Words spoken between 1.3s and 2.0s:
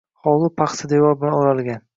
oʼralgan.